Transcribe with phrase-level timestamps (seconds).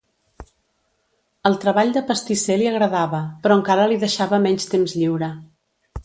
[1.49, 5.29] El treball de pastisser li agradava, però encara li deixava menys temps lliure.